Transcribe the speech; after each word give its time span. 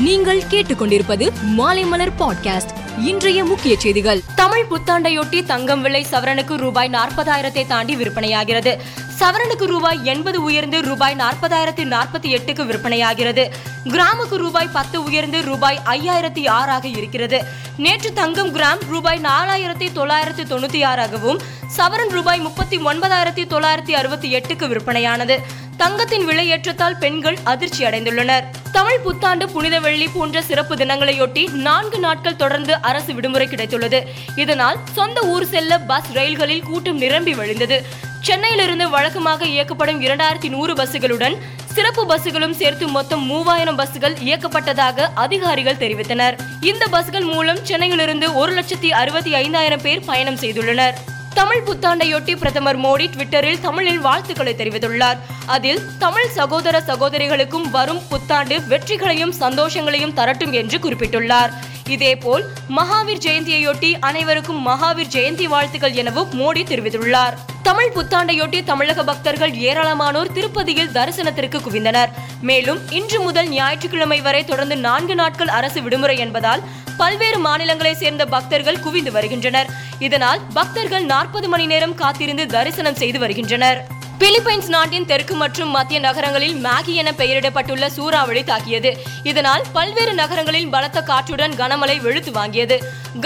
நீங்கள் 0.00 0.42
கேட்டுக்கொண்டிருப்பது 0.50 1.30
மாலைமலர் 1.58 2.12
பாட்காஸ்ட். 2.18 2.68
இன்றைய 2.98 3.44
முக்கிய 3.44 3.78
செய்திகள். 3.78 4.20
தமிழ் 4.34 4.66
புத்தாண்டையொட்டி 4.70 5.44
தங்கம் 5.44 5.82
விலை 5.82 6.06
சவரனுக்கு 6.10 6.56
ரூபாய் 6.56 6.90
நாற்பதாயிரத்தை 6.90 7.66
தாண்டி 7.66 7.96
விற்பனையாகிறது. 7.96 8.78
சவரனுக்கு 9.20 9.64
ரூபாய் 9.64 10.00
எண்பது 10.04 10.42
உயர்ந்து 10.42 10.82
ரூபாய் 10.82 11.16
நாற்பதாயிரத்தி 11.16 11.84
நாற்பத்தி 11.84 12.36
எட்டுக்கு 12.36 12.64
விற்பனையாகிறது. 12.64 13.50
கிராமுக்கு 13.84 14.36
ரூபாய் 14.36 14.68
பத்து 14.72 15.04
உயர்ந்து 15.04 15.44
ரூபாய் 15.44 15.80
ஐயாயிரத்தி 15.84 16.48
ஆறாக 16.48 16.88
இருக்கிறது. 16.88 17.44
நேற்று 17.76 18.12
தங்கம் 18.12 18.56
கிராம் 18.56 18.88
ரூபாய் 18.88 19.20
நாலாயிரத்தி 19.22 19.88
தொள்ளாயிரத்தி 19.94 20.44
தொண்ணூத்தி 20.50 20.84
ஆறாகவும் 20.84 21.38
சவரன் 21.76 22.08
ரூபாய் 22.08 22.40
முப்பத்தி 22.40 22.78
ஒன்பதாயிரத்தி 22.78 23.44
தொள்ளாயிரத்தி 23.44 23.90
அறுபத்தி 23.90 24.34
எட்டுக்கு 24.34 24.68
விற்பனையானது. 24.68 25.68
தங்கத்தின் 25.80 26.26
விலையேற்றத்தால் 26.28 26.98
பெண்கள் 26.98 27.38
அதிர்ச்சி 27.44 27.84
அடைந்துள்ளனர். 27.84 28.44
தமிழ் 28.72 28.98
புத்தாண்டு 28.98 29.48
புனித 29.48 29.78
வெள்ளி 29.80 30.08
போன்ற 30.08 30.42
சிறப்பு 30.42 30.74
தினங்களையொட்டி 30.74 31.50
நான்கு 31.50 31.98
நாட்கள் 31.98 32.36
தொடர்ந்து 32.36 32.74
அரசு 32.80 33.14
விடுமுறை 33.14 33.46
கிடைத்துள்ளது. 33.46 34.00
இதனால் 34.36 34.78
சொந்த 34.92 35.20
ஊர் 35.20 35.46
செல்ல 35.46 35.78
பஸ் 35.78 36.10
ரயில்களில் 36.12 36.62
கூட்டம் 36.62 36.96
நிரம்பி 36.96 37.34
வழிந்தது. 37.34 37.78
சென்னையிலிருந்து 38.20 38.88
வழக்கமாக 38.88 39.44
இயக்கப்படும் 39.44 40.00
இரண்டாயிரத்தி 40.00 40.48
நூறு 40.48 40.72
பஸ்ஸுகளுடன் 40.72 41.36
சிறப்பு 41.64 42.04
பஸ்ஸுகளும் 42.06 42.56
சேர்த்து 42.60 42.88
மொத்தம் 42.88 43.22
மூவாயிரம் 43.22 43.76
பஸ்கள் 43.76 44.14
இயக்கப்பட்டதாக 44.14 45.08
அதிகாரிகள் 45.14 45.80
தெரிவித்தனர். 45.84 46.36
இந்த 46.60 46.86
பஸ்கள் 46.86 47.22
மூலம் 47.22 47.64
சென்னையிலிருந்து 47.64 48.34
ஒரு 48.34 48.52
லட்சத்தி 48.54 48.88
அறுபத்தி 48.88 49.34
ஐந்தாயிரம் 49.34 49.80
பேர் 49.82 50.04
பயணம் 50.04 50.36
செய்துள்ளனர். 50.36 50.92
தமிழ் 51.34 51.62
புத்தாண்டையொட்டி 51.66 52.36
பிரதமர் 52.36 52.78
மோடி 52.78 53.06
ட்விட்டரில் 53.06 53.60
தமிழில் 53.60 53.98
வாழ்த்துக்களை 53.98 54.54
தெரிவித்துள்ளார். 54.54 55.18
அதில் 55.46 55.80
தமிழ் 55.98 56.28
சகோதர 56.28 56.82
சகோதரிகளுக்கும் 56.86 57.70
வரும் 57.70 58.00
புத்தாண்டு 58.08 58.60
வெற்றிகளையும் 58.60 59.34
சந்தோஷங்களையும் 59.40 60.14
தரட்டும் 60.14 60.52
என்று 60.52 60.78
குறிப்பிட்டுள்ளார். 60.78 61.50
இதேபோல் 61.88 62.44
மகாவீர் 62.68 63.22
ஜெயந்தியையொட்டி 63.26 63.96
அனைவருக்கும் 64.00 64.66
மகாவீர் 64.66 65.12
ஜெயந்தி 65.12 65.44
வாழ்த்துக்கள் 65.44 65.92
எனவும் 65.92 66.30
மோடி 66.40 66.58
தெரிவித்துள்ளார். 66.58 67.32
தமிழ் 67.62 67.92
புத்தாண்டையொட்டி 67.94 68.64
தமிழக 68.64 69.04
பக்தர்கள் 69.04 69.50
ஏராளமானோர் 69.50 70.32
திருப்பதியில் 70.32 70.88
தரிசனத்திற்கு 70.88 71.58
குவிந்தனர். 71.58 72.08
மேலும் 72.40 72.90
இன்று 72.90 73.20
முதல் 73.20 73.48
ஞாயிற்றுக்கிழமை 73.48 74.20
வரை 74.20 74.44
தொடர்ந்து 74.44 74.76
நான்கு 74.76 75.14
நாட்கள் 75.14 75.48
அரசு 75.48 75.82
விடுமுறை 75.82 76.18
என்பதால் 76.18 76.62
பல்வேறு 77.02 77.38
மாநிலங்களை 77.38 77.92
சேர்ந்த 77.94 78.24
பக்தர்கள் 78.34 78.82
குவிந்து 78.84 79.12
வருகின்றனர். 79.12 79.68
இதனால் 80.06 80.40
பக்தர்கள் 80.58 81.04
நாற்பது 81.04 81.48
மணி 81.48 81.66
நேரம் 81.72 81.94
காத்திருந்து 81.94 82.46
தரிசனம் 82.46 82.98
செய்து 83.02 83.18
வருகின்றனர். 83.18 83.78
பிலிப்பைன்ஸ் 84.20 84.68
நாட்டின் 84.74 85.06
தெற்கு 85.10 85.34
மற்றும் 85.34 85.70
மத்திய 85.74 85.98
நகரங்களில் 86.00 86.56
மேகி 86.64 86.94
என 87.00 87.10
பெயரிடப்பட்டுள்ள 87.20 87.84
சூறாவளி 87.86 88.42
தாக்கியது. 88.50 88.90
இதனால் 89.22 89.62
பல்வேறு 89.72 90.12
நகரங்களில் 90.14 90.68
பலத்த 90.74 90.98
காற்றுடன் 91.02 91.54
கனமழை 91.60 91.96
வெளுத்து 92.06 92.30
வாங்கியது. 92.30 92.76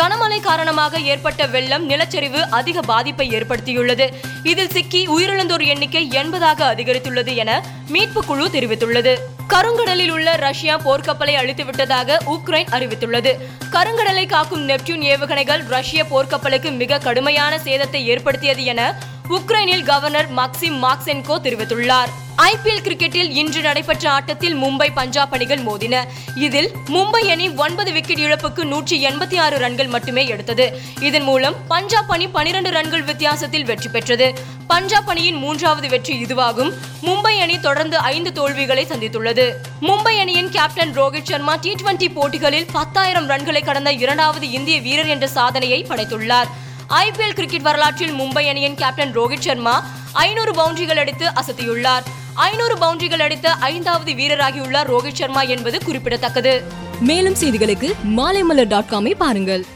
கனமழை 0.01 0.39
காரணமாக 0.41 1.01
ஏற்பட்ட 1.12 1.47
வெள்ளம் 1.55 1.86
நிலச்சரிவு 1.91 2.41
அதிக 2.59 2.81
பாதிப்பை 2.81 3.27
ஏற்படுத்தியுள்ளது. 3.36 4.06
இதில் 4.42 4.70
சிக்கி 4.77 5.01
உயிரிழந்தோர் 5.06 5.64
எண்ணிக்கை 5.73 6.09
எண்பதாக 6.20 6.61
அதிகரித்துள்ளது 6.75 7.34
என 7.34 7.62
மீட்பு 7.89 8.23
குழு 8.25 8.47
தெரிவித்துள்ளது. 8.56 9.14
கருங்கடலில் 9.48 10.11
உள்ள 10.11 10.36
ரஷ்யா 10.36 10.77
போர்க்கப்பலை 10.84 11.34
அழித்துவிட்டதாக 11.41 12.19
உக்ரைன் 12.36 12.70
அறிவித்துள்ளது. 12.77 13.33
கருங்கடலை 13.75 14.27
காக்கும் 14.27 14.69
நெப்டியூன் 14.69 15.05
ஏவுகணைகள் 15.14 15.64
ரஷ்ய 15.75 16.05
போர்க்கப்பலுக்கு 16.12 16.73
மிக 16.83 16.98
கடுமையான 16.98 17.58
சேதத்தை 17.64 18.03
ஏற்படுத்தியது 18.14 18.64
என 18.64 18.83
உக்ரைனில் 19.28 19.84
கவர்னர் 19.84 20.28
மக்சிம் 20.28 20.83
மாக்சென்கோ 20.83 21.36
தெரிவித்துள்ளார். 21.42 22.11
ஐபிஎல் 22.36 22.83
கிரிக்கெட்டில் 22.83 23.30
இன்று 23.30 23.61
நடைபெற்ற 23.61 24.11
ஆட்டத்தில் 24.11 24.56
மும்பை 24.56 24.91
பஞ்சாப் 24.94 25.33
அணிகள் 25.33 25.62
மோதின. 25.64 26.05
இதில் 26.34 26.70
மும்பை 26.86 27.30
அணி 27.30 27.48
ஒன்பது 27.50 27.92
விக்கெட் 27.92 28.19
இழப்புக்கு 28.19 28.64
நூற்றி 28.64 29.06
எண்பத்தி 29.06 29.39
ஆறு 29.39 29.58
ரன்கள் 29.58 29.86
மட்டுமே 29.86 30.27
எடுத்தது. 30.27 30.80
இதன் 31.00 31.22
மூலம் 31.22 31.55
பஞ்சாப் 31.69 32.12
அணி 32.12 32.28
பனிரெண்டு 32.28 32.70
ரன்கள் 32.70 33.02
வித்தியாசத்தில் 33.02 33.64
வெற்றி 33.64 33.89
பெற்றது. 33.89 34.34
பஞ்சாப் 34.67 35.11
அணியின் 35.11 35.36
மூன்றாவது 35.36 35.89
வெற்றி 35.89 36.24
இதுவாகும். 36.24 36.73
மும்பை 37.02 37.39
அணி 37.39 37.61
தொடர்ந்து 37.61 37.98
ஐந்து 37.98 38.33
தோல்விகளை 38.33 38.86
சந்தித்துள்ளது. 38.86 39.52
மும்பை 39.80 40.18
அணியின் 40.18 40.51
captain 40.51 40.98
Rohit 40.98 41.30
Sharma 41.30 41.55
T 41.55 41.74
twenty 41.74 42.13
போட்டிகளில் 42.13 42.67
பத்தாயிரம் 42.73 43.29
ரன்களை 43.29 43.64
கடந்த 43.64 43.92
இரண்டாவது 43.92 44.51
இந்திய 44.51 44.80
வீரர் 44.80 45.07
என்ற 45.07 45.27
சாதனையை 45.29 45.86
படைத்துள்ளார். 45.89 46.51
ஐபிஎல் 46.89 47.33
கிரிக்கெட் 47.33 47.62
வரலாற்றில் 47.62 48.12
மும்பை 48.12 48.48
அணியின் 48.48 48.74
கேப்டன் 48.74 49.17
ரோஹித் 49.17 49.39
சர்மா 49.39 49.84
ஐநூறு 50.12 50.52
பவுண்டரிகள் 50.52 50.96
அடித்து 50.96 51.27
அசத்தியுள்ளார். 51.27 52.02
ஐநூறு 52.34 52.74
பவுண்டரிகள் 52.74 53.22
அடித்த 53.22 53.52
ஐந்தாவது 53.52 54.12
வீரராகியுள்ளார் 54.12 54.90
ரோஹித் 54.90 55.12
சர்மா 55.12 55.42
என்பது 55.42 55.84
குறிப்பிடத்தக்கது. 55.84 56.64
மேலும் 57.00 57.34
செய்திகளுக்கு 57.34 57.92
மாலைமலர் 58.17 58.68
டாட் 58.68 58.90
காமை 58.90 59.14
பாருங்கள். 59.14 59.67